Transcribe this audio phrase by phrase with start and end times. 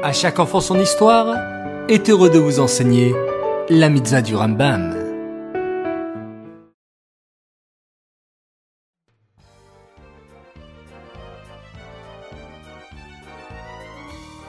[0.00, 1.34] À chaque enfant son histoire
[1.88, 3.16] est heureux de vous enseigner
[3.68, 4.94] la mitzvah du Rambam.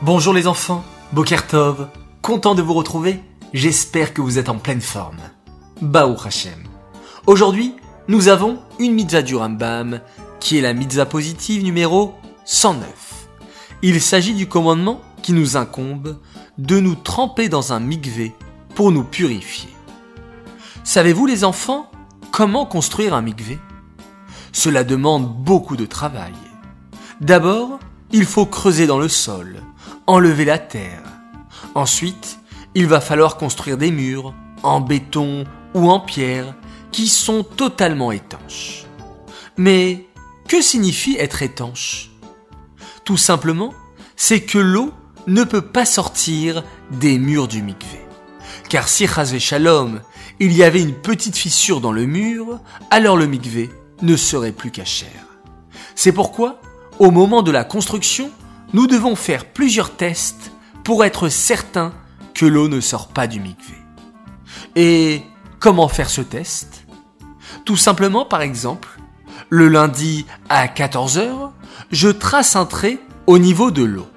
[0.04, 0.84] Bonjour les enfants,
[1.14, 1.88] Bokertov,
[2.21, 3.20] content de vous retrouver,
[3.52, 5.18] j'espère que vous êtes en pleine forme.
[5.81, 6.63] Baou Hashem.
[7.25, 7.73] Aujourd'hui,
[8.07, 10.02] nous avons une mitzvah du Rambam,
[10.39, 12.13] qui est la mitzvah positive numéro
[12.45, 13.09] 109.
[13.81, 16.19] Il s'agit du commandement qui nous incombe
[16.57, 18.33] de nous tremper dans un mikvé
[18.75, 19.69] pour nous purifier.
[20.83, 21.89] Savez-vous les enfants
[22.32, 23.60] comment construire un mikvé?
[24.51, 26.33] Cela demande beaucoup de travail.
[27.21, 27.79] D'abord,
[28.11, 29.61] il faut creuser dans le sol,
[30.07, 31.04] enlever la terre.
[31.75, 32.39] Ensuite,
[32.75, 36.55] il va falloir construire des murs, en béton ou en pierre,
[36.91, 38.86] qui sont totalement étanches.
[39.58, 40.08] Mais
[40.47, 42.09] que signifie être étanche?
[43.03, 43.73] Tout simplement,
[44.16, 44.94] c'est que l'eau
[45.30, 48.05] ne peut pas sortir des murs du mikvé.
[48.67, 50.02] Car si Chazvé Shalom,
[50.39, 52.59] il y avait une petite fissure dans le mur,
[52.91, 53.69] alors le mikvé
[54.02, 55.27] ne serait plus cachère.
[55.95, 56.59] C'est pourquoi,
[56.97, 58.31] au moment de la construction,
[58.73, 60.52] nous devons faire plusieurs tests
[60.83, 61.94] pour être certains
[62.33, 63.75] que l'eau ne sort pas du mikvé.
[64.75, 65.23] Et
[65.59, 66.85] comment faire ce test?
[67.66, 69.00] Tout simplement, par exemple,
[69.50, 71.52] le lundi à 14h,
[71.91, 74.07] je trace un trait au niveau de l'eau.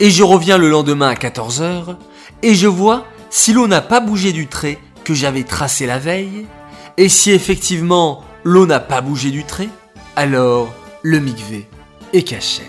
[0.00, 1.96] Et je reviens le lendemain à 14h
[2.42, 6.46] et je vois si l'eau n'a pas bougé du trait que j'avais tracé la veille.
[6.96, 9.68] Et si effectivement l'eau n'a pas bougé du trait,
[10.16, 11.68] alors le mikvé
[12.14, 12.64] est cachère.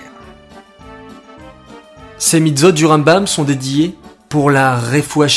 [2.18, 3.96] Ces mitzvot du Rambam sont dédiés
[4.28, 5.28] pour la Refoua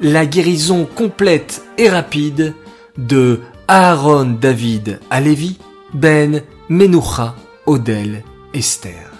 [0.00, 2.54] la guérison complète et rapide
[2.98, 5.58] de Aaron David Alevi,
[5.94, 7.34] Ben Menucha
[7.66, 9.10] Odel Esther.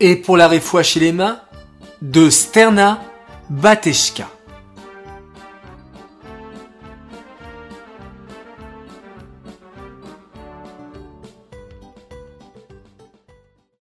[0.00, 0.82] Et pour la Refoua
[2.00, 3.02] de Sterna
[3.48, 4.37] Bateshka.